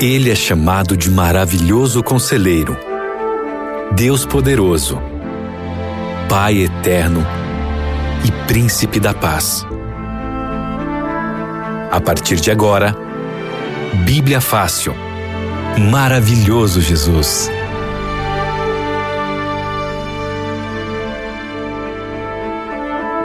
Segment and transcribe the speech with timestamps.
[0.00, 2.74] Ele é chamado de maravilhoso conselheiro,
[3.92, 4.98] Deus poderoso,
[6.26, 7.26] Pai eterno
[8.24, 9.66] e príncipe da paz.
[11.90, 12.96] A partir de agora,
[14.06, 14.94] Bíblia Fácil.
[15.90, 17.50] Maravilhoso Jesus.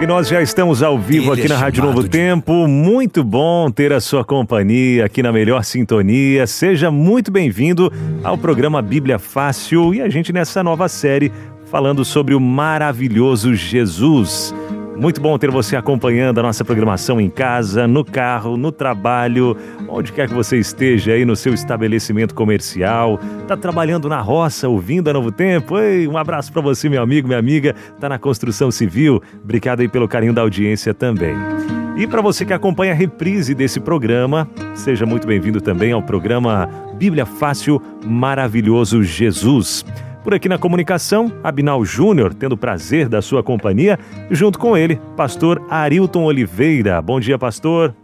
[0.02, 2.10] E nós já estamos ao vivo Ele aqui na é Rádio Novo de...
[2.10, 2.68] Tempo.
[2.68, 6.46] Muito bom ter a sua companhia aqui na melhor sintonia.
[6.46, 11.32] Seja muito bem-vindo ao programa Bíblia Fácil e a gente nessa nova série
[11.72, 14.54] falando sobre o maravilhoso Jesus.
[14.98, 19.56] Muito bom ter você acompanhando a nossa programação em casa, no carro, no trabalho,
[19.90, 25.10] onde quer que você esteja aí no seu estabelecimento comercial, tá trabalhando na roça, ouvindo
[25.10, 25.78] a Novo Tempo.
[25.78, 29.22] Ei, um abraço para você, meu amigo, minha amiga, tá na construção civil.
[29.44, 31.36] Obrigado aí pelo carinho da audiência também.
[31.98, 36.70] E para você que acompanha a reprise desse programa, seja muito bem-vindo também ao programa
[36.98, 39.86] Bíblia Fácil Maravilhoso Jesus.
[40.26, 44.00] Por aqui na comunicação, Abinal Júnior, tendo o prazer da sua companhia,
[44.32, 47.00] junto com ele, pastor Arilton Oliveira.
[47.00, 47.96] Bom dia, pastor.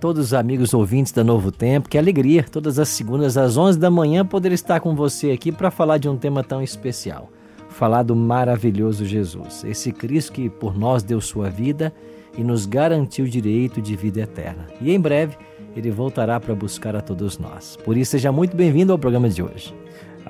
[0.00, 3.90] Todos os amigos ouvintes da Novo Tempo, que alegria, todas as segundas às 11 da
[3.90, 7.28] manhã, poder estar com você aqui para falar de um tema tão especial.
[7.68, 11.92] Falar do maravilhoso Jesus, esse Cristo que por nós deu sua vida
[12.36, 14.68] e nos garantiu o direito de vida eterna.
[14.80, 15.36] E em breve,
[15.76, 17.76] ele voltará para buscar a todos nós.
[17.84, 19.74] Por isso, seja muito bem-vindo ao programa de hoje.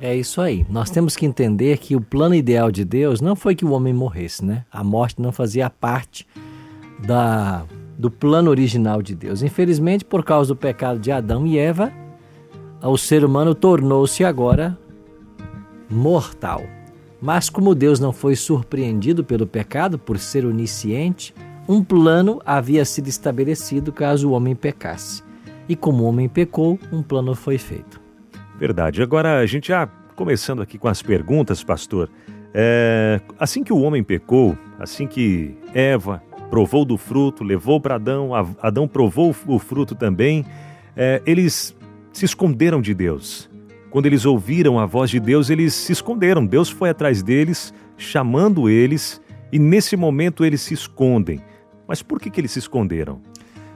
[0.00, 0.66] É isso aí.
[0.68, 3.94] Nós temos que entender que o plano ideal de Deus não foi que o homem
[3.94, 4.64] morresse, né?
[4.70, 6.26] A morte não fazia parte
[6.98, 7.64] da
[7.98, 9.42] do plano original de Deus.
[9.42, 11.92] Infelizmente, por causa do pecado de Adão e Eva,
[12.82, 14.78] o ser humano tornou-se agora
[15.90, 16.62] mortal.
[17.20, 21.34] Mas como Deus não foi surpreendido pelo pecado por ser onisciente,
[21.68, 25.22] um plano havia sido estabelecido caso o homem pecasse.
[25.68, 28.00] E como o homem pecou, um plano foi feito.
[28.58, 29.02] Verdade.
[29.02, 32.08] Agora, a gente já começando aqui com as perguntas, pastor.
[32.54, 38.30] É, assim que o homem pecou, assim que Eva provou do fruto, levou para Adão,
[38.60, 40.44] Adão provou o fruto também.
[40.96, 41.76] É, eles
[42.12, 43.48] se esconderam de Deus.
[43.90, 46.44] Quando eles ouviram a voz de Deus, eles se esconderam.
[46.44, 49.20] Deus foi atrás deles, chamando eles,
[49.52, 51.40] e nesse momento eles se escondem.
[51.86, 53.20] Mas por que, que eles se esconderam?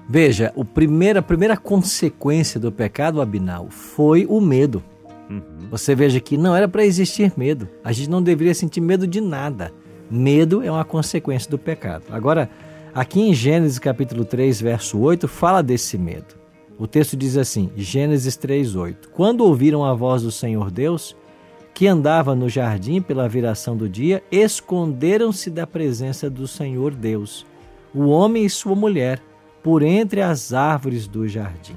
[0.09, 4.83] Veja, o primeiro, a primeira consequência do pecado abinal foi o medo.
[5.31, 5.69] Uhum.
[5.71, 7.69] Você veja que não era para existir medo.
[7.85, 9.73] A gente não deveria sentir medo de nada.
[10.11, 12.05] Medo é uma consequência do pecado.
[12.11, 12.51] Agora,
[12.93, 16.35] aqui em Gênesis capítulo 3, verso 8, fala desse medo.
[16.77, 19.11] O texto diz assim, Gênesis 3, 8.
[19.11, 21.15] Quando ouviram a voz do Senhor Deus,
[21.73, 27.47] que andava no jardim pela viração do dia, esconderam-se da presença do Senhor Deus,
[27.95, 29.23] o homem e sua mulher,
[29.63, 31.77] por entre as árvores do jardim.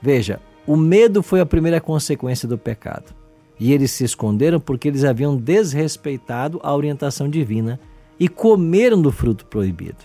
[0.00, 3.14] Veja, o medo foi a primeira consequência do pecado.
[3.58, 7.80] E eles se esconderam porque eles haviam desrespeitado a orientação divina
[8.18, 10.04] e comeram do fruto proibido.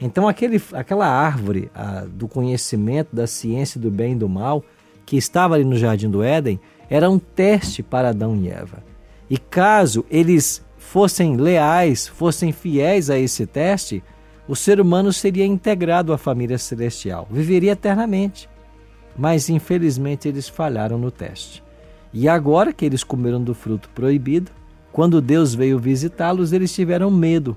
[0.00, 4.64] Então, aquele, aquela árvore a, do conhecimento, da ciência do bem e do mal,
[5.06, 6.60] que estava ali no jardim do Éden,
[6.90, 8.82] era um teste para Adão e Eva.
[9.30, 14.02] E caso eles fossem leais, fossem fiéis a esse teste,
[14.46, 18.48] o ser humano seria integrado à família celestial, viveria eternamente.
[19.16, 21.61] Mas infelizmente eles falharam no teste.
[22.12, 24.50] E agora que eles comeram do fruto proibido,
[24.92, 27.56] quando Deus veio visitá-los, eles tiveram medo.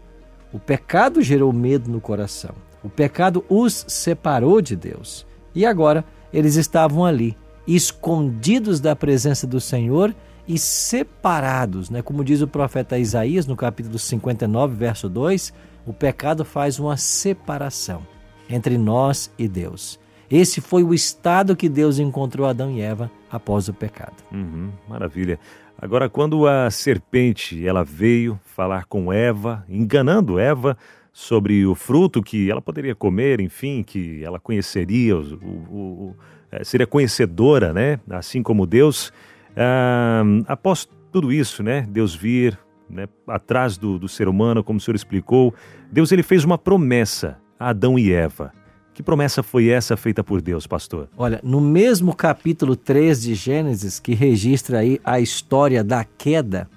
[0.54, 2.56] O pecado gerou medo no coração.
[2.82, 5.26] O pecado os separou de Deus.
[5.54, 7.36] E agora eles estavam ali,
[7.68, 10.16] escondidos da presença do Senhor
[10.48, 12.02] e separados, né?
[12.02, 15.54] Como diz o profeta Isaías no capítulo 59, verso 2,
[15.86, 18.06] o pecado faz uma separação
[18.50, 20.00] entre nós e Deus.
[20.30, 24.16] Esse foi o estado que Deus encontrou Adão e Eva após o pecado.
[24.32, 25.40] Uhum, maravilha.
[25.78, 30.78] Agora, quando a serpente ela veio falar com Eva, enganando Eva
[31.12, 36.16] sobre o fruto que ela poderia comer, enfim, que ela conheceria, o, o, o,
[36.52, 38.00] é, seria conhecedora, né?
[38.10, 39.12] Assim como Deus.
[39.56, 41.86] Ah, após tudo isso, né?
[41.90, 42.58] Deus vir
[42.90, 45.54] né, atrás do, do ser humano, como o senhor explicou,
[45.92, 48.52] Deus ele fez uma promessa a Adão e Eva.
[48.96, 51.10] Que promessa foi essa feita por Deus, pastor?
[51.18, 56.70] Olha, no mesmo capítulo 3 de Gênesis, que registra aí a história da queda,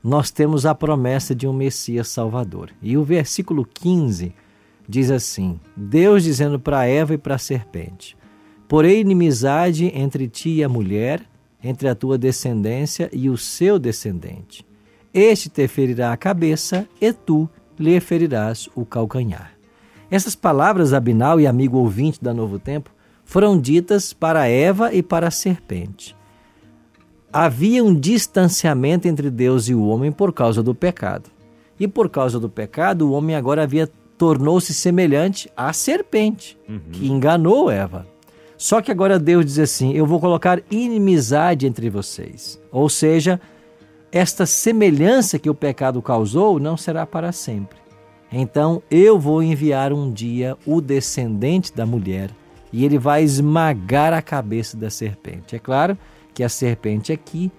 [0.00, 2.70] nós temos a promessa de um Messias Salvador.
[2.80, 4.32] E o versículo 15
[4.88, 8.16] diz assim: Deus dizendo para Eva e para a serpente:
[8.68, 11.22] Porém, inimizade entre ti e a mulher,
[11.60, 14.64] entre a tua descendência e o seu descendente.
[15.12, 19.53] Este te ferirá a cabeça, e tu lhe ferirás o calcanhar.
[20.10, 22.90] Essas palavras, Abinal e amigo ouvinte da Novo Tempo,
[23.24, 26.16] foram ditas para Eva e para a serpente.
[27.32, 31.30] Havia um distanciamento entre Deus e o homem por causa do pecado.
[31.80, 36.80] E por causa do pecado, o homem agora havia tornou-se semelhante à serpente, uhum.
[36.92, 38.06] que enganou Eva.
[38.56, 42.60] Só que agora Deus diz assim: Eu vou colocar inimizade entre vocês.
[42.70, 43.40] Ou seja,
[44.12, 47.83] esta semelhança que o pecado causou não será para sempre.
[48.36, 52.30] Então eu vou enviar um dia o descendente da mulher
[52.72, 55.54] e ele vai esmagar a cabeça da serpente.
[55.54, 55.96] É claro
[56.34, 57.52] que a serpente aqui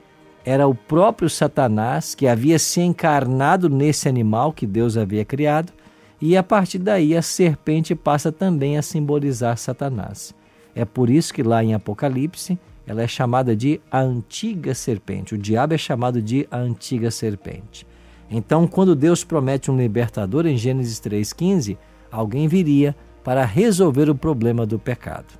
[0.44, 5.72] era o próprio Satanás que havia se encarnado nesse animal que Deus havia criado,
[6.20, 10.36] e a partir daí a serpente passa também a simbolizar Satanás.
[10.76, 15.36] É por isso que lá em Apocalipse ela é chamada de a antiga serpente.
[15.36, 17.88] O diabo é chamado de a antiga serpente.
[18.30, 21.78] Então, quando Deus promete um libertador em Gênesis 3,15,
[22.12, 25.34] alguém viria para resolver o problema do pecado.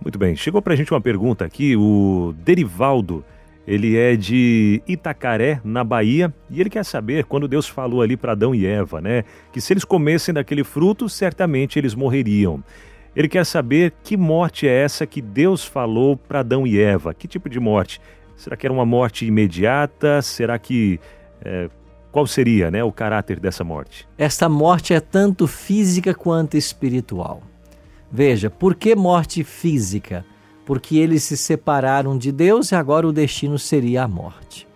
[0.00, 3.24] Muito bem, chegou para a gente uma pergunta aqui, o Derivaldo,
[3.66, 8.32] ele é de Itacaré, na Bahia, e ele quer saber quando Deus falou ali para
[8.32, 12.62] Adão e Eva, né, que se eles comessem daquele fruto, certamente eles morreriam.
[13.14, 17.12] Ele quer saber que morte é essa que Deus falou para Adão e Eva.
[17.12, 18.00] Que tipo de morte?
[18.34, 20.22] Será que era uma morte imediata?
[20.22, 20.98] Será que
[21.44, 21.70] é,
[22.10, 24.06] qual seria né, o caráter dessa morte?
[24.18, 27.42] Esta morte é tanto física quanto espiritual.
[28.10, 30.24] Veja, por que morte física?
[30.66, 34.68] Porque eles se separaram de Deus e agora o destino seria a morte.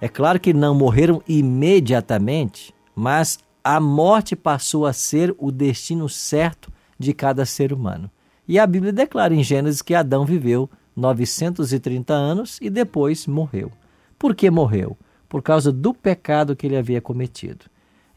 [0.00, 6.72] É claro que não morreram imediatamente, mas a morte passou a ser o destino certo
[6.98, 8.10] de cada ser humano.
[8.48, 13.70] E a Bíblia declara em Gênesis que Adão viveu 930 anos e depois morreu.
[14.18, 14.96] Por que morreu?
[15.30, 17.66] Por causa do pecado que ele havia cometido.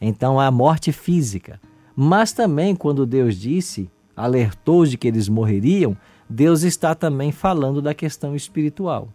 [0.00, 1.60] Então há morte física.
[1.94, 5.96] Mas também, quando Deus disse, alertou de que eles morreriam,
[6.28, 9.08] Deus está também falando da questão espiritual.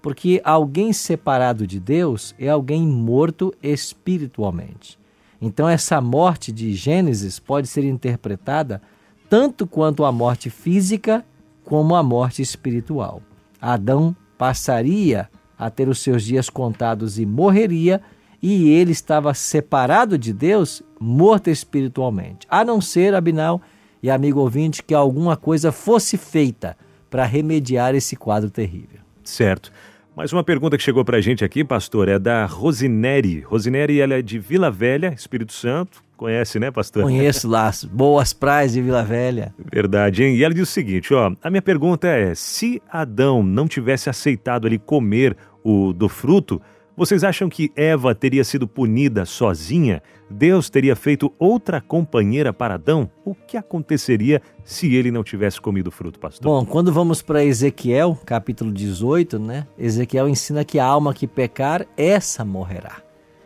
[0.00, 4.98] Porque alguém separado de Deus é alguém morto espiritualmente.
[5.38, 8.80] Então, essa morte de Gênesis pode ser interpretada
[9.28, 11.22] tanto quanto a morte física
[11.64, 13.20] como a morte espiritual.
[13.60, 15.28] Adão passaria
[15.64, 18.00] a ter os seus dias contados e morreria,
[18.42, 22.46] e ele estava separado de Deus, morto espiritualmente.
[22.50, 23.62] A não ser, Abinal
[24.02, 26.76] e amigo ouvinte, que alguma coisa fosse feita
[27.08, 28.98] para remediar esse quadro terrível.
[29.22, 29.70] Certo.
[30.16, 33.40] Mais uma pergunta que chegou para a gente aqui, pastor, é da Rosineri.
[33.40, 36.02] Rosineri, ela é de Vila Velha, Espírito Santo.
[36.16, 37.02] Conhece, né, pastor?
[37.02, 39.54] Conheço lá, as boas praias de Vila Velha.
[39.72, 40.36] Verdade, hein?
[40.36, 44.66] E ela diz o seguinte, ó, a minha pergunta é, se Adão não tivesse aceitado
[44.66, 46.60] ali comer o do fruto,
[46.94, 50.02] vocês acham que Eva teria sido punida sozinha?
[50.28, 53.10] Deus teria feito outra companheira para Adão?
[53.24, 56.44] O que aconteceria se ele não tivesse comido o fruto, pastor?
[56.44, 59.66] Bom, quando vamos para Ezequiel, capítulo 18, né?
[59.78, 62.98] Ezequiel ensina que a alma que pecar, essa morrerá.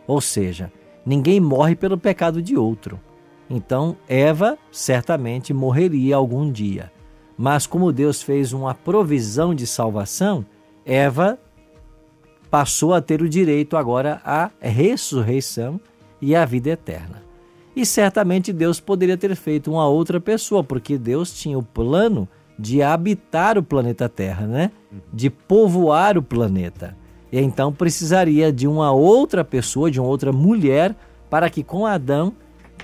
[0.05, 0.71] Ou seja,
[1.05, 2.99] ninguém morre pelo pecado de outro.
[3.49, 6.91] Então, Eva certamente morreria algum dia.
[7.37, 10.45] Mas como Deus fez uma provisão de salvação,
[10.85, 11.39] Eva
[12.49, 15.79] passou a ter o direito agora à ressurreição
[16.21, 17.23] e à vida eterna.
[17.75, 22.27] E certamente Deus poderia ter feito uma outra pessoa, porque Deus tinha o plano
[22.57, 24.71] de habitar o planeta Terra, né?
[25.13, 26.97] De povoar o planeta.
[27.31, 30.95] E então precisaria de uma outra pessoa, de uma outra mulher,
[31.29, 32.33] para que com Adão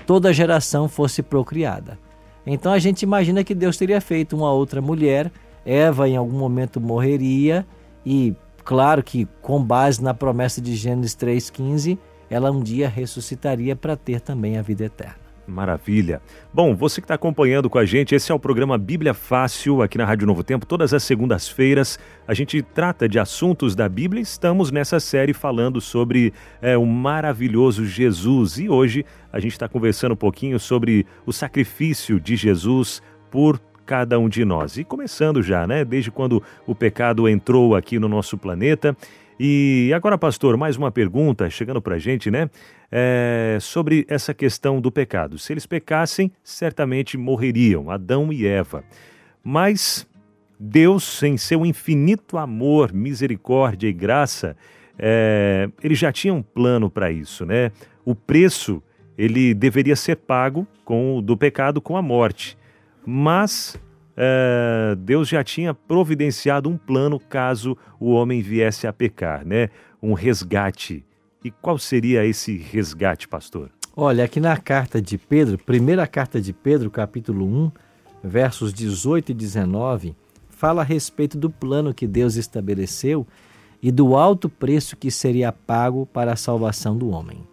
[0.06, 1.98] toda geração fosse procriada.
[2.46, 5.32] Então a gente imagina que Deus teria feito uma outra mulher,
[5.64, 7.66] Eva em algum momento morreria
[8.04, 11.98] e claro que com base na promessa de Gênesis 3:15,
[12.30, 15.24] ela um dia ressuscitaria para ter também a vida eterna.
[15.46, 16.22] Maravilha.
[16.52, 19.98] Bom, você que está acompanhando com a gente, esse é o programa Bíblia Fácil aqui
[19.98, 20.64] na Rádio Novo Tempo.
[20.64, 24.22] Todas as segundas-feiras a gente trata de assuntos da Bíblia.
[24.22, 30.12] Estamos nessa série falando sobre é, o maravilhoso Jesus e hoje a gente está conversando
[30.12, 34.76] um pouquinho sobre o sacrifício de Jesus por cada um de nós.
[34.76, 35.84] E começando já, né?
[35.84, 38.96] Desde quando o pecado entrou aqui no nosso planeta
[39.38, 42.48] e agora, pastor, mais uma pergunta chegando para a gente, né?
[42.90, 45.38] É, sobre essa questão do pecado.
[45.38, 48.84] Se eles pecassem, certamente morreriam, Adão e Eva.
[49.42, 50.06] Mas
[50.58, 54.56] Deus, em seu infinito amor, misericórdia e graça,
[54.96, 57.72] é, ele já tinha um plano para isso, né?
[58.04, 58.80] O preço
[59.18, 62.56] ele deveria ser pago com do pecado com a morte.
[63.06, 63.76] Mas
[64.16, 69.68] é, Deus já tinha providenciado um plano caso o homem viesse a pecar, né?
[70.02, 71.04] Um resgate.
[71.44, 73.70] E qual seria esse resgate, pastor?
[73.96, 77.72] Olha, aqui na carta de Pedro, primeira carta de Pedro, capítulo 1,
[78.22, 80.16] versos 18 e 19,
[80.48, 83.26] fala a respeito do plano que Deus estabeleceu
[83.82, 87.46] e do alto preço que seria pago para a salvação do homem.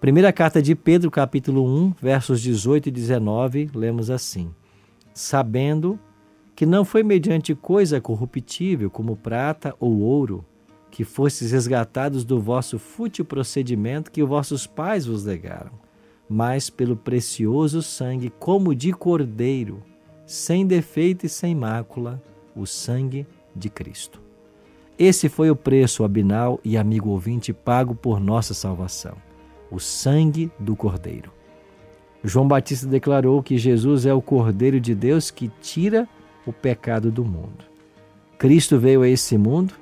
[0.00, 4.50] Primeira carta de Pedro, capítulo 1, versos 18 e 19, lemos assim:
[5.20, 6.00] sabendo
[6.56, 10.44] que não foi mediante coisa corruptível, como prata ou ouro,
[10.90, 15.72] que fostes resgatados do vosso fútil procedimento que vossos pais vos legaram,
[16.28, 19.82] mas pelo precioso sangue, como de cordeiro,
[20.24, 22.22] sem defeito e sem mácula,
[22.56, 24.22] o sangue de Cristo.
[24.98, 29.16] Esse foi o preço, Abinal e amigo ouvinte, pago por nossa salvação:
[29.70, 31.30] o sangue do cordeiro.
[32.22, 36.08] João Batista declarou que Jesus é o Cordeiro de Deus que tira
[36.46, 37.64] o pecado do mundo.
[38.38, 39.74] Cristo veio a esse mundo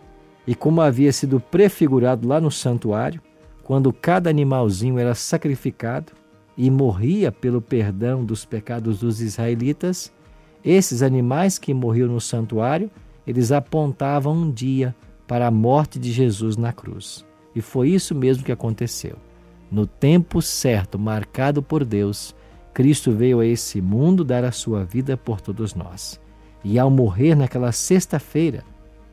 [0.47, 3.21] e, como havia sido prefigurado lá no santuário,
[3.63, 6.13] quando cada animalzinho era sacrificado
[6.57, 10.13] e morria pelo perdão dos pecados dos israelitas,
[10.65, 12.91] esses animais que morriam no santuário,
[13.27, 14.95] eles apontavam um dia
[15.27, 17.25] para a morte de Jesus na cruz.
[17.55, 19.17] E foi isso mesmo que aconteceu.
[19.71, 22.35] No tempo certo, marcado por Deus,
[22.73, 26.21] Cristo veio a esse mundo dar a sua vida por todos nós.
[26.65, 28.65] E ao morrer naquela sexta-feira,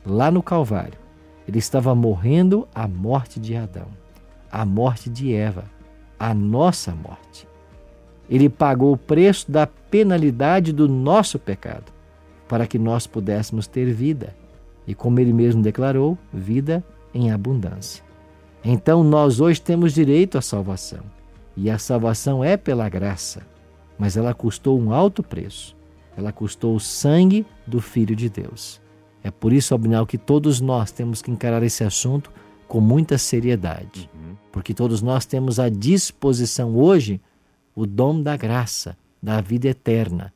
[0.04, 0.98] lá no Calvário,
[1.46, 3.88] ele estava morrendo a morte de Adão,
[4.50, 5.64] a morte de Eva,
[6.18, 7.46] a nossa morte.
[8.28, 11.92] Ele pagou o preço da penalidade do nosso pecado,
[12.48, 14.34] para que nós pudéssemos ter vida.
[14.86, 18.05] E como ele mesmo declarou, vida em abundância.
[18.68, 20.98] Então nós hoje temos direito à salvação.
[21.56, 23.46] E a salvação é pela graça,
[23.96, 25.76] mas ela custou um alto preço.
[26.16, 28.80] Ela custou o sangue do Filho de Deus.
[29.22, 32.32] É por isso, Abinal, que todos nós temos que encarar esse assunto
[32.66, 34.10] com muita seriedade.
[34.12, 34.34] Uhum.
[34.50, 37.20] Porque todos nós temos à disposição hoje
[37.72, 40.34] o dom da graça, da vida eterna.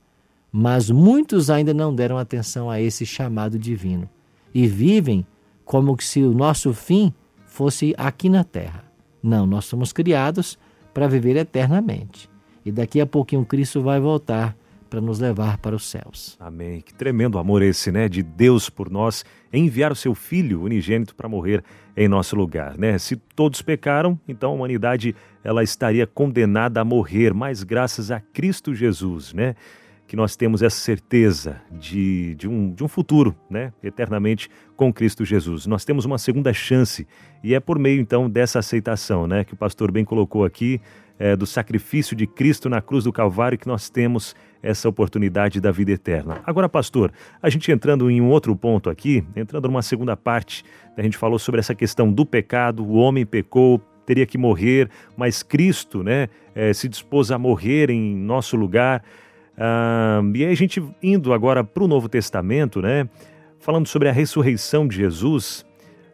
[0.52, 4.08] Mas muitos ainda não deram atenção a esse chamado divino
[4.54, 5.26] e vivem
[5.64, 7.12] como se o nosso fim
[7.50, 8.84] fosse aqui na terra.
[9.22, 10.58] Não, nós somos criados
[10.94, 12.30] para viver eternamente.
[12.64, 14.56] E daqui a pouquinho Cristo vai voltar
[14.88, 16.36] para nos levar para os céus.
[16.40, 16.80] Amém.
[16.80, 21.28] Que tremendo amor esse, né, de Deus por nós, enviar o seu filho unigênito para
[21.28, 21.62] morrer
[21.96, 22.98] em nosso lugar, né?
[22.98, 25.14] Se todos pecaram, então a humanidade
[25.44, 29.54] ela estaria condenada a morrer, mas graças a Cristo Jesus, né?
[30.10, 35.24] Que nós temos essa certeza de, de, um, de um futuro, né, eternamente com Cristo
[35.24, 35.66] Jesus.
[35.66, 37.06] Nós temos uma segunda chance
[37.44, 40.80] e é por meio então dessa aceitação, né, que o pastor bem colocou aqui,
[41.16, 45.70] é, do sacrifício de Cristo na cruz do Calvário que nós temos essa oportunidade da
[45.70, 46.40] vida eterna.
[46.44, 50.64] Agora, pastor, a gente entrando em um outro ponto aqui, entrando numa segunda parte,
[50.96, 55.40] a gente falou sobre essa questão do pecado, o homem pecou, teria que morrer, mas
[55.40, 59.04] Cristo, né, é, se dispôs a morrer em nosso lugar.
[59.62, 63.06] Ah, e aí a gente indo agora para o Novo Testamento, né?
[63.58, 65.66] Falando sobre a ressurreição de Jesus,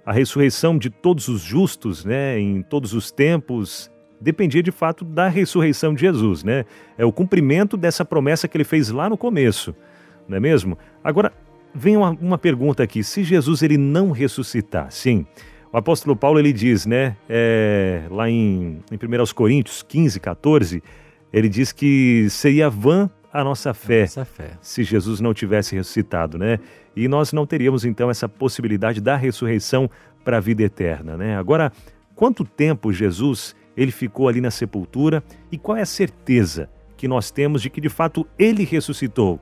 [0.04, 2.40] a ressurreição de todos os justos, né?
[2.40, 3.88] Em todos os tempos,
[4.20, 6.64] dependia de fato da ressurreição de Jesus, né?
[6.98, 9.76] É o cumprimento dessa promessa que ele fez lá no começo,
[10.28, 10.76] não é mesmo?
[11.04, 11.32] Agora,
[11.72, 15.24] vem uma, uma pergunta aqui: se Jesus ele não ressuscitar, sim.
[15.72, 20.82] O apóstolo Paulo ele diz, né, é, lá em, em 1 Coríntios 15, 14,
[21.32, 25.74] ele diz que seria vã a nossa fé, a nossa fé, se Jesus não tivesse
[25.74, 26.58] ressuscitado, né?
[26.94, 29.90] E nós não teríamos então essa possibilidade da ressurreição
[30.24, 31.36] para a vida eterna, né?
[31.36, 31.72] Agora,
[32.14, 37.30] quanto tempo Jesus ele ficou ali na sepultura e qual é a certeza que nós
[37.30, 39.38] temos de que de fato ele ressuscitou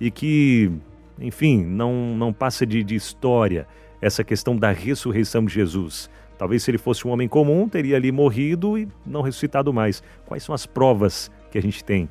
[0.00, 0.72] e que,
[1.20, 3.66] enfim, não, não passa de, de história
[4.00, 6.08] essa questão da ressurreição de Jesus.
[6.38, 10.02] Talvez se ele fosse um homem comum, teria ali morrido e não ressuscitado mais.
[10.26, 12.08] Quais são as provas que a gente tem?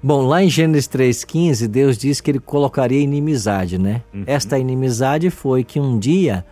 [0.00, 4.02] Bom, lá em Gênesis 3,15, Deus diz que ele colocaria inimizade, né?
[4.14, 4.22] Uhum.
[4.26, 6.44] Esta inimizade foi que um dia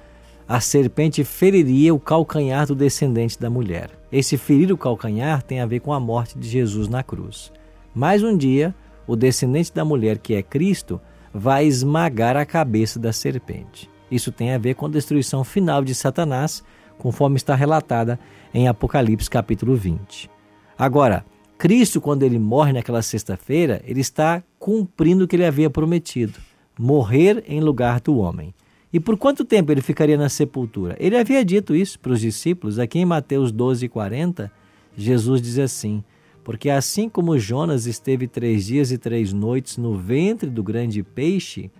[0.48, 3.90] a serpente feriria o calcanhar do descendente da mulher.
[4.10, 7.52] Esse ferir o calcanhar tem a ver com a morte de Jesus na cruz.
[7.94, 8.74] Mas um dia,
[9.06, 11.00] o descendente da mulher, que é Cristo,
[11.32, 13.88] vai esmagar a cabeça da serpente.
[14.10, 16.64] Isso tem a ver com a destruição final de Satanás,
[16.98, 18.18] conforme está relatada
[18.52, 20.30] em Apocalipse capítulo 20.
[20.78, 21.24] Agora,
[21.58, 26.38] Cristo, quando ele morre naquela sexta-feira, ele está cumprindo o que ele havia prometido:
[26.78, 28.54] morrer em lugar do homem.
[28.92, 30.96] E por quanto tempo ele ficaria na sepultura?
[30.98, 32.78] Ele havia dito isso para os discípulos.
[32.78, 34.52] Aqui em Mateus 12, 40,
[34.96, 36.04] Jesus diz assim:
[36.44, 41.70] Porque assim como Jonas esteve três dias e três noites no ventre do grande peixe,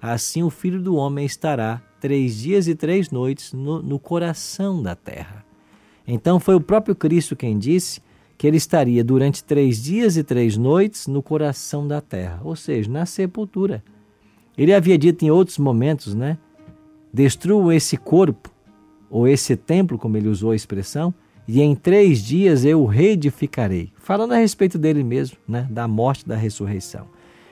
[0.00, 4.94] assim o filho do homem estará três dias e três noites no, no coração da
[4.94, 5.44] terra.
[6.06, 8.00] Então foi o próprio Cristo quem disse
[8.36, 12.90] que ele estaria durante três dias e três noites no coração da terra, ou seja,
[12.90, 13.82] na sepultura.
[14.56, 16.38] Ele havia dito em outros momentos, né?
[17.12, 18.50] Destruam esse corpo,
[19.08, 21.14] ou esse templo, como ele usou a expressão,
[21.48, 23.92] e em três dias eu o reedificarei.
[23.96, 25.66] Falando a respeito dele mesmo, né?
[25.70, 27.06] Da morte da ressurreição.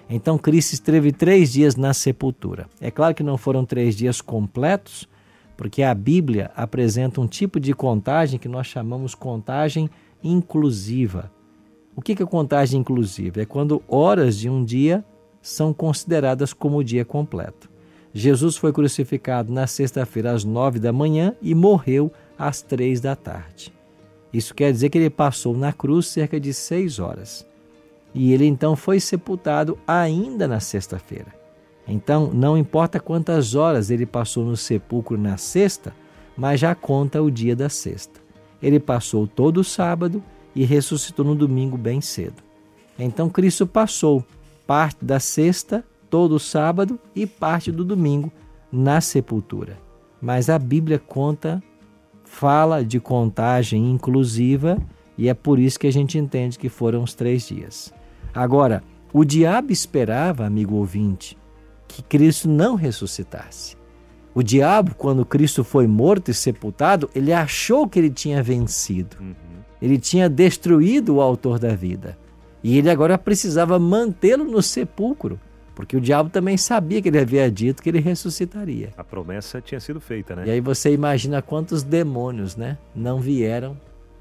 [0.09, 2.67] Então Cristo esteve três dias na sepultura.
[2.81, 5.09] É claro que não foram três dias completos,
[5.57, 9.89] porque a Bíblia apresenta um tipo de contagem que nós chamamos contagem
[10.25, 11.31] inclusiva.
[11.95, 13.43] O que é contagem inclusiva?
[13.43, 15.05] É quando horas de um dia
[15.41, 17.71] são consideradas como o dia completo.
[18.13, 23.73] Jesus foi crucificado na sexta-feira às nove da manhã e morreu às três da tarde.
[24.33, 27.47] Isso quer dizer que ele passou na cruz cerca de seis horas.
[28.15, 31.35] E ele então foi sepultado ainda na sexta-feira.
[31.87, 35.95] Então, não importa quantas horas ele passou no sepulcro na sexta,
[36.37, 38.24] mas já conta o dia da sexta.
[38.65, 40.23] Ele passou todo o sábado
[40.57, 42.43] e ressuscitou no domingo bem cedo.
[42.99, 44.25] Então Cristo passou
[44.67, 48.33] parte da sexta, todo o sábado e parte do domingo
[48.73, 49.77] na sepultura.
[50.19, 51.63] Mas a Bíblia conta,
[52.25, 54.79] fala de contagem inclusiva
[55.19, 57.93] e é por isso que a gente entende que foram os três dias.
[58.33, 61.37] Agora, o diabo esperava, amigo ouvinte,
[61.87, 63.77] que Cristo não ressuscitasse.
[64.35, 69.17] O diabo, quando Cristo foi morto e sepultado, ele achou que ele tinha vencido.
[69.21, 69.35] Uhum.
[69.81, 72.19] Ele tinha destruído o autor da vida.
[72.63, 75.39] E ele agora precisava mantê-lo no sepulcro,
[75.75, 78.93] porque o diabo também sabia que ele havia dito que ele ressuscitaria.
[78.97, 80.45] A promessa tinha sido feita, né?
[80.47, 83.77] E aí você imagina quantos demônios, né, não vieram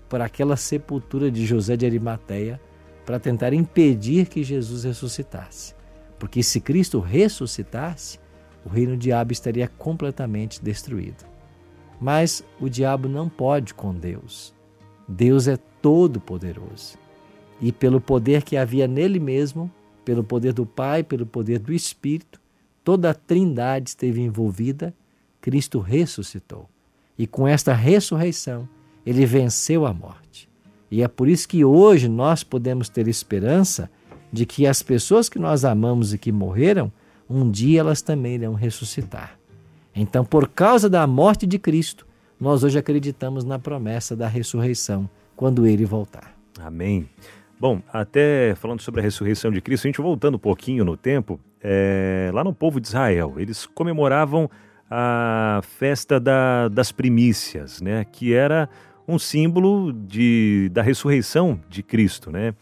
[0.09, 2.59] para aquela sepultura de José de Arimateia
[3.05, 5.73] para tentar impedir que Jesus ressuscitasse.
[6.19, 8.19] Porque se Cristo ressuscitasse,
[8.65, 11.25] o reino do diabo estaria completamente destruído.
[11.99, 14.53] Mas o diabo não pode com Deus.
[15.07, 16.97] Deus é todo-poderoso.
[17.61, 19.71] E pelo poder que havia nele mesmo,
[20.03, 22.41] pelo poder do Pai, pelo poder do Espírito,
[22.83, 24.93] toda a Trindade esteve envolvida,
[25.39, 26.69] Cristo ressuscitou.
[27.17, 28.67] E com esta ressurreição,
[29.05, 30.49] ele venceu a morte.
[30.89, 33.89] E é por isso que hoje nós podemos ter esperança
[34.31, 36.91] de que as pessoas que nós amamos e que morreram
[37.33, 39.37] um dia elas também irão ressuscitar.
[39.95, 42.05] Então, por causa da morte de Cristo,
[42.39, 46.35] nós hoje acreditamos na promessa da ressurreição quando ele voltar.
[46.59, 47.09] Amém.
[47.59, 51.39] Bom, até falando sobre a ressurreição de Cristo, a gente voltando um pouquinho no tempo,
[51.61, 54.49] é, lá no povo de Israel, eles comemoravam
[54.89, 58.69] a festa da, das primícias, né, que era
[59.07, 62.53] um símbolo de, da ressurreição de Cristo, né?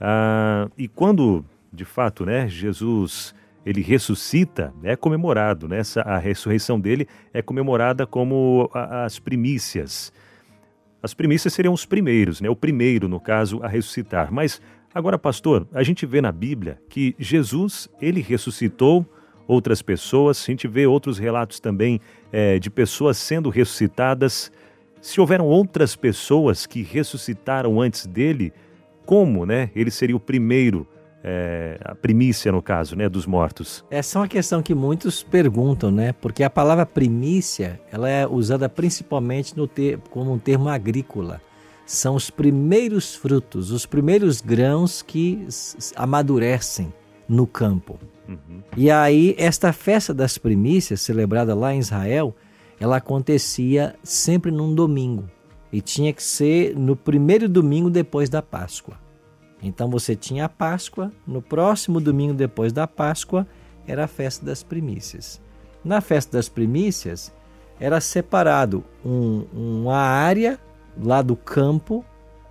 [0.00, 5.78] Ah, e quando, de fato, né, Jesus ele ressuscita, é comemorado, né?
[5.78, 10.12] Essa, a ressurreição dele é comemorada como a, as primícias.
[11.02, 12.48] As primícias seriam os primeiros, né?
[12.48, 14.32] O primeiro, no caso, a ressuscitar.
[14.32, 14.60] Mas
[14.94, 19.06] agora, pastor, a gente vê na Bíblia que Jesus ele ressuscitou
[19.46, 20.42] outras pessoas.
[20.42, 22.00] A gente vê outros relatos também
[22.32, 24.50] é, de pessoas sendo ressuscitadas.
[25.00, 28.52] Se houveram outras pessoas que ressuscitaram antes dele,
[29.04, 29.70] como, né?
[29.74, 30.86] Ele seria o primeiro
[31.24, 33.84] é, a primícia, no caso, né, dos mortos?
[33.90, 36.12] Essa é uma questão que muitos perguntam, né?
[36.12, 41.40] Porque a palavra primícia ela é usada principalmente no ter, como um termo agrícola.
[41.86, 45.46] São os primeiros frutos, os primeiros grãos que
[45.96, 46.92] amadurecem
[47.28, 47.98] no campo.
[48.28, 48.62] Uhum.
[48.76, 52.34] E aí, esta festa das primícias, celebrada lá em Israel,
[52.80, 55.28] ela acontecia sempre num domingo.
[55.72, 58.96] e tinha que ser no primeiro domingo depois da Páscoa.
[59.62, 63.46] Então você tinha a Páscoa, no próximo domingo depois da Páscoa
[63.86, 65.40] era a festa das primícias.
[65.84, 67.32] Na festa das primícias
[67.78, 70.58] era separado um, uma área
[71.00, 72.04] lá do campo,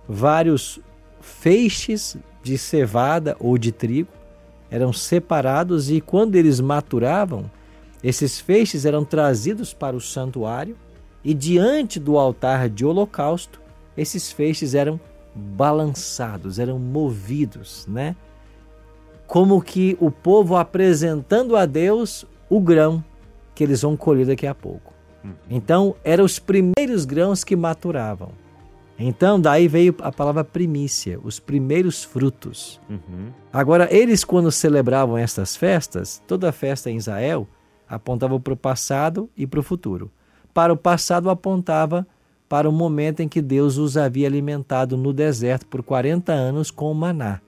[0.08, 0.80] vários
[1.20, 4.10] feixes de cevada ou de trigo
[4.70, 7.50] eram separados e quando eles maturavam,
[8.02, 10.76] esses feixes eram trazidos para o santuário
[11.22, 13.60] e diante do altar de holocausto,
[13.96, 14.98] esses feixes eram
[15.34, 18.16] balançados, eram movidos, né?
[19.26, 23.02] Como que o povo apresentando a Deus o grão
[23.54, 24.92] que eles vão colher daqui a pouco.
[25.24, 25.32] Uhum.
[25.48, 28.30] Então, eram os primeiros grãos que maturavam.
[28.98, 32.80] Então, daí veio a palavra primícia, os primeiros frutos.
[32.88, 33.30] Uhum.
[33.52, 37.48] Agora, eles, quando celebravam estas festas, toda festa em Israel
[37.88, 40.10] apontava para o passado e para o futuro.
[40.54, 42.06] Para o passado, apontava
[42.52, 46.92] para o momento em que Deus os havia alimentado no deserto por 40 anos com
[46.92, 47.40] o maná.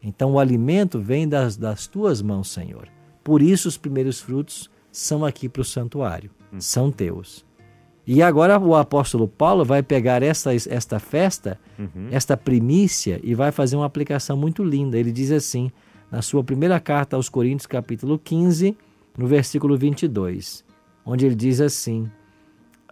[0.00, 2.86] Então, o alimento vem das, das tuas mãos, Senhor.
[3.24, 6.60] Por isso, os primeiros frutos são aqui para o santuário, uhum.
[6.60, 7.44] são teus.
[8.06, 12.06] E agora o apóstolo Paulo vai pegar esta, esta festa, uhum.
[12.12, 14.96] esta primícia, e vai fazer uma aplicação muito linda.
[14.96, 15.72] Ele diz assim,
[16.08, 18.76] na sua primeira carta aos Coríntios, capítulo 15,
[19.18, 20.64] no versículo 22,
[21.04, 22.08] onde ele diz assim: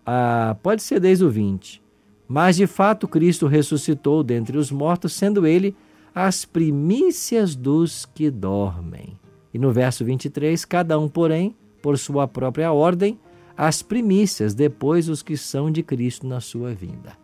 [0.05, 1.83] ah, pode ser desde o 20,
[2.29, 5.75] mas de fato Cristo ressuscitou dentre os mortos, sendo ele
[6.15, 9.19] as primícias dos que dormem.
[9.53, 13.19] E no verso 23, cada um, porém, por sua própria ordem,
[13.57, 17.19] as primícias, depois os que são de Cristo na sua vinda.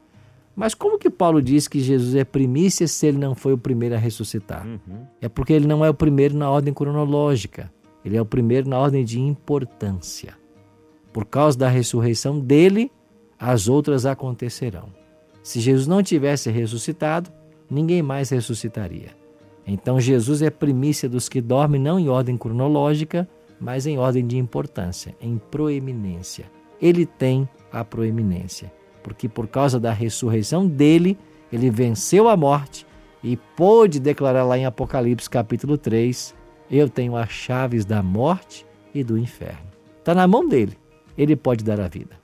[0.54, 3.94] Mas como que Paulo diz que Jesus é primícia se ele não foi o primeiro
[3.94, 4.66] a ressuscitar?
[4.66, 5.06] Uhum.
[5.20, 7.70] É porque ele não é o primeiro na ordem cronológica,
[8.04, 10.34] ele é o primeiro na ordem de importância.
[11.16, 12.92] Por causa da ressurreição dele,
[13.38, 14.90] as outras acontecerão.
[15.42, 17.32] Se Jesus não tivesse ressuscitado,
[17.70, 19.16] ninguém mais ressuscitaria.
[19.66, 23.26] Então Jesus é primícia dos que dormem, não em ordem cronológica,
[23.58, 26.50] mas em ordem de importância, em proeminência.
[26.82, 28.70] Ele tem a proeminência,
[29.02, 31.16] porque por causa da ressurreição dele,
[31.50, 32.86] ele venceu a morte
[33.24, 36.34] e pôde declarar lá em Apocalipse capítulo 3:
[36.70, 39.64] Eu tenho as chaves da morte e do inferno.
[39.98, 40.76] Está na mão dele,
[41.16, 42.16] ele pode dar a vida.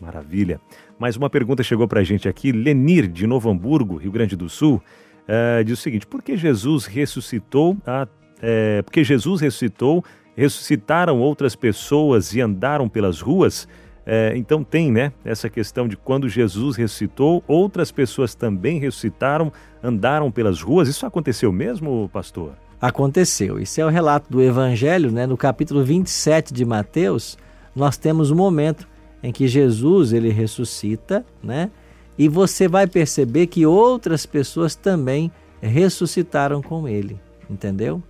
[0.00, 0.60] Maravilha.
[0.98, 2.52] Mais uma pergunta chegou para a gente aqui.
[2.52, 4.82] Lenir, de Novo Hamburgo, Rio Grande do Sul,
[5.28, 7.76] uh, diz o seguinte: por que Jesus ressuscitou?
[7.86, 8.06] A,
[8.42, 10.04] é, porque Jesus ressuscitou
[10.36, 13.68] ressuscitaram outras pessoas e andaram pelas ruas.
[14.06, 19.50] É, então tem, né, essa questão de quando Jesus ressuscitou, outras pessoas também ressuscitaram,
[19.82, 20.88] andaram pelas ruas.
[20.88, 22.52] Isso aconteceu mesmo, pastor?
[22.80, 23.58] Aconteceu.
[23.58, 25.26] Isso é o relato do Evangelho, né?
[25.26, 27.38] No capítulo 27 de Mateus,
[27.74, 28.88] nós temos um momento
[29.22, 31.70] em que Jesus ele ressuscita, né?
[32.16, 37.18] E você vai perceber que outras pessoas também ressuscitaram com ele,
[37.50, 38.02] entendeu?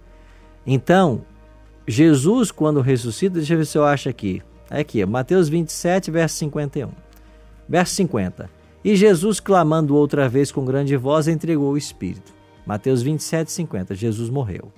[0.67, 1.23] Então,
[1.87, 4.43] Jesus, quando ressuscita, deixa eu ver se eu acho aqui.
[4.71, 6.91] É aqui, Mateus 27, verso 51.
[7.69, 8.51] Verso 50.
[8.85, 12.33] E Jesus, clamando outra vez com grande voz, entregou o Espírito.
[12.67, 13.95] Mateus 27, 50.
[13.95, 14.73] Jesus morreu.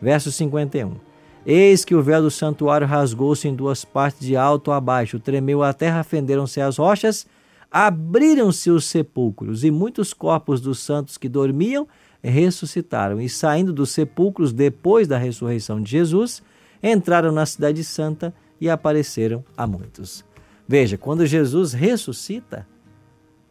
[0.00, 1.07] Verso 51.
[1.50, 5.62] Eis que o véu do santuário rasgou-se em duas partes, de alto a baixo, tremeu
[5.62, 7.26] a terra, fenderam-se as rochas,
[7.70, 11.88] abriram-se os sepulcros, e muitos corpos dos santos que dormiam
[12.22, 13.18] ressuscitaram.
[13.18, 16.42] E saindo dos sepulcros depois da ressurreição de Jesus,
[16.82, 20.22] entraram na Cidade Santa e apareceram a muitos.
[20.68, 22.66] Veja, quando Jesus ressuscita,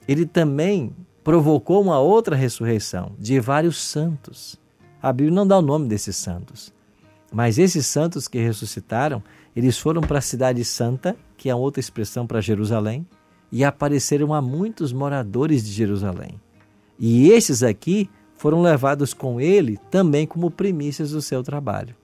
[0.07, 4.55] ele também provocou uma outra ressurreição de vários santos.
[5.01, 6.76] A Bíblia não dá o nome desses santos,
[7.31, 9.21] mas esses santos que ressuscitaram,
[9.55, 13.05] eles foram para a Cidade Santa, que é outra expressão para Jerusalém,
[13.51, 16.39] e apareceram a muitos moradores de Jerusalém.
[16.99, 21.95] E esses aqui foram levados com ele também como primícias do seu trabalho.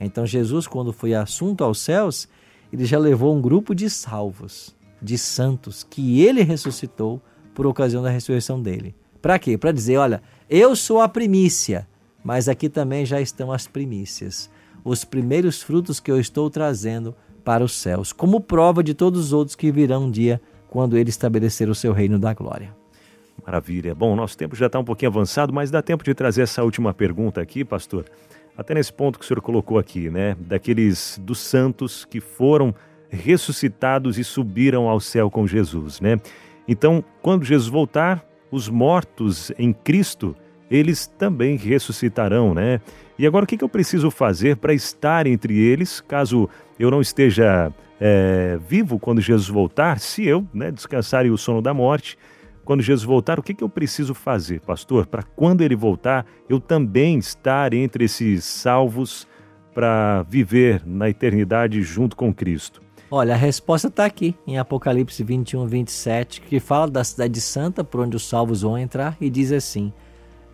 [0.00, 2.28] Então Jesus, quando foi assunto aos céus,
[2.72, 7.20] ele já levou um grupo de salvos, de santos, que ele ressuscitou
[7.54, 8.94] por ocasião da ressurreição dele.
[9.22, 9.56] Para quê?
[9.56, 11.88] Para dizer, olha, eu sou a primícia,
[12.22, 14.50] mas aqui também já estão as primícias,
[14.88, 19.32] os primeiros frutos que eu estou trazendo para os céus, como prova de todos os
[19.32, 22.74] outros que virão um dia quando ele estabelecer o seu reino da glória.
[23.44, 23.94] Maravilha.
[23.94, 26.92] Bom, nosso tempo já está um pouquinho avançado, mas dá tempo de trazer essa última
[26.92, 28.04] pergunta aqui, pastor
[28.56, 30.36] até nesse ponto que o senhor colocou aqui, né?
[30.40, 32.74] Daqueles dos santos que foram
[33.08, 36.18] ressuscitados e subiram ao céu com Jesus, né?
[36.66, 40.34] Então, quando Jesus voltar, os mortos em Cristo,
[40.70, 42.80] eles também ressuscitarão, né?
[43.18, 46.48] E agora o que eu preciso fazer para estar entre eles, caso
[46.78, 51.72] eu não esteja é, vivo quando Jesus voltar, se eu né, descansar o sono da
[51.72, 52.18] morte?
[52.66, 57.16] quando Jesus voltar, o que eu preciso fazer, pastor, para quando ele voltar, eu também
[57.16, 59.26] estar entre esses salvos
[59.72, 62.82] para viver na eternidade junto com Cristo?
[63.08, 68.00] Olha, a resposta está aqui em Apocalipse 21, 27, que fala da Cidade Santa, por
[68.00, 69.92] onde os salvos vão entrar, e diz assim: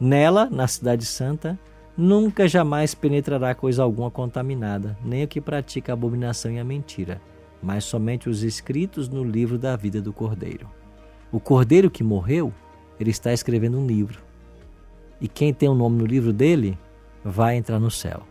[0.04, 1.56] Nela, na Cidade Santa,
[1.96, 7.22] nunca jamais penetrará coisa alguma contaminada, nem o que pratica a abominação e a mentira,
[7.62, 10.68] mas somente os escritos no livro da vida do Cordeiro.
[11.30, 12.52] O Cordeiro que morreu,
[12.98, 14.20] ele está escrevendo um livro.
[15.20, 16.76] E quem tem o um nome no livro dele
[17.24, 18.22] vai entrar no céu.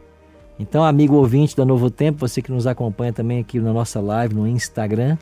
[0.60, 4.36] Então, amigo ouvinte da Novo Tempo, você que nos acompanha também aqui na nossa live
[4.36, 5.18] no Instagram,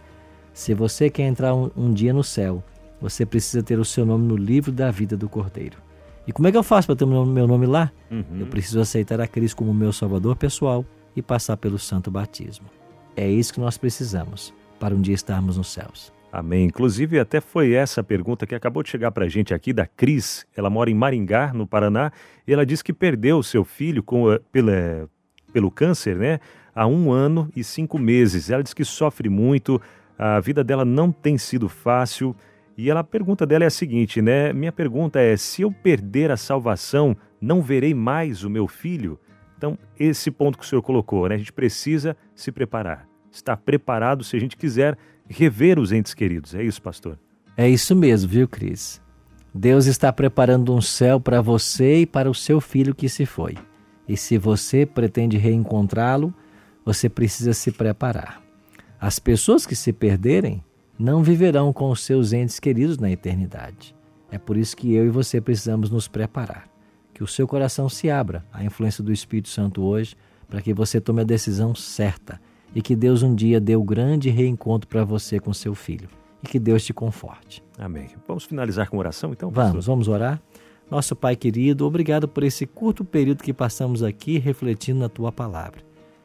[0.52, 2.64] se você quer entrar um, um dia no céu,
[3.00, 5.88] você precisa ter o seu nome no livro da vida do Cordeiro.
[6.30, 7.92] E como é que eu faço para ter o meu nome lá?
[8.12, 8.42] Uhum.
[8.42, 12.68] Eu preciso aceitar a Cristo como meu salvador pessoal e passar pelo santo batismo.
[13.16, 16.14] É isso que nós precisamos para um dia estarmos nos céus.
[16.32, 16.66] Amém.
[16.66, 20.46] Inclusive, até foi essa pergunta que acabou de chegar para a gente aqui da Cris.
[20.56, 22.12] Ela mora em Maringá, no Paraná,
[22.46, 25.10] e ela disse que perdeu o seu filho com, eh, pela,
[25.52, 26.40] pelo câncer, né?
[26.76, 28.52] Há um ano e cinco meses.
[28.52, 29.82] Ela diz que sofre muito,
[30.16, 32.36] a vida dela não tem sido fácil.
[32.80, 34.54] E ela, a pergunta dela é a seguinte, né?
[34.54, 39.20] Minha pergunta é: se eu perder a salvação, não verei mais o meu filho?
[39.58, 41.36] Então, esse ponto que o senhor colocou, né?
[41.36, 43.06] A gente precisa se preparar.
[43.30, 46.56] Estar preparado se a gente quiser rever os entes queridos.
[46.56, 47.20] É isso, pastor?
[47.58, 49.02] É isso mesmo, viu, Cris?
[49.54, 53.58] Deus está preparando um céu para você e para o seu filho que se foi.
[54.08, 56.34] E se você pretende reencontrá-lo,
[56.86, 58.42] você precisa se preparar.
[59.02, 60.64] As pessoas que se perderem
[61.00, 63.96] não viverão com os seus entes queridos na eternidade.
[64.30, 66.68] É por isso que eu e você precisamos nos preparar.
[67.14, 70.16] Que o seu coração se abra à influência do Espírito Santo hoje,
[70.50, 72.40] para que você tome a decisão certa
[72.76, 76.10] e que Deus um dia dê o grande reencontro para você com seu filho.
[76.44, 77.64] E que Deus te conforte.
[77.78, 78.08] Amém.
[78.28, 79.50] Vamos finalizar com oração então?
[79.50, 80.42] Vamos, vamos orar.
[80.92, 85.82] Nosso Pai querido, obrigado por esse curto período que passamos aqui refletindo na tua palavra.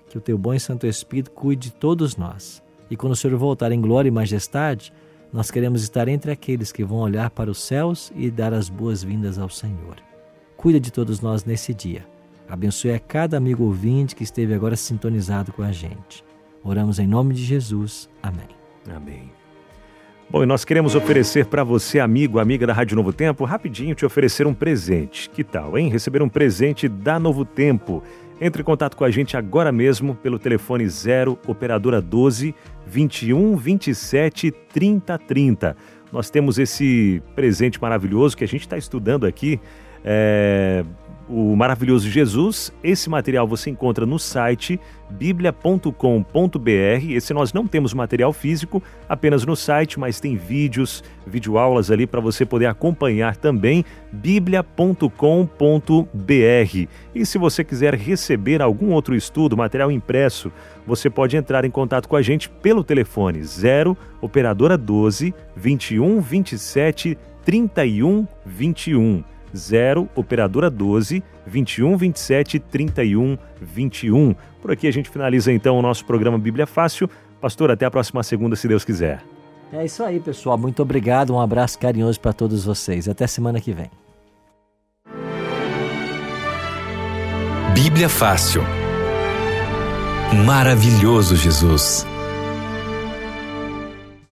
[0.09, 2.64] Que o teu bom e santo Espírito cuide de todos nós.
[2.91, 4.93] E quando o Senhor voltar em glória e majestade,
[5.33, 9.39] nós queremos estar entre aqueles que vão olhar para os céus e dar as boas-vindas
[9.39, 9.97] ao Senhor.
[10.57, 12.07] Cuida de todos nós nesse dia.
[12.49, 16.25] Abençoe a cada amigo ouvinte que esteve agora sintonizado com a gente.
[16.63, 18.09] Oramos em nome de Jesus.
[18.23, 18.49] Amém.
[18.89, 19.31] Amém.
[20.31, 24.07] Bom, e nós queremos oferecer para você, amigo, amiga da Rádio Novo Tempo, rapidinho te
[24.07, 25.29] oferecer um presente.
[25.31, 25.89] Que tal, hein?
[25.89, 28.03] Receber um presente da Novo Tempo.
[28.41, 32.55] Entre em contato com a gente agora mesmo pelo telefone 0 operadora 12
[32.87, 35.77] 21 27 30 30.
[36.13, 39.61] Nós temos esse presente maravilhoso que a gente está estudando aqui.
[40.05, 40.85] É,
[41.29, 42.73] o maravilhoso Jesus.
[42.83, 44.79] Esse material você encontra no site
[45.11, 47.11] biblia.com.br.
[47.11, 52.21] Esse nós não temos material físico, apenas no site, mas tem vídeos, videoaulas ali para
[52.21, 55.09] você poder acompanhar também biblia.com.br.
[57.15, 60.53] E se você quiser receber algum outro estudo, material impresso,
[60.87, 67.19] você pode entrar em contato com a gente pelo telefone 0 operadora 12 21 27
[67.45, 74.35] 31 21 0 operadora 12 21 27 31 21.
[74.61, 77.09] Por aqui a gente finaliza então o nosso programa Bíblia Fácil.
[77.41, 79.23] Pastor, até a próxima segunda, se Deus quiser.
[79.73, 80.57] É isso aí, pessoal.
[80.57, 81.35] Muito obrigado.
[81.35, 83.09] Um abraço carinhoso para todos vocês.
[83.09, 83.91] Até semana que vem.
[87.75, 88.63] Bíblia Fácil.
[90.47, 92.07] Maravilhoso Jesus.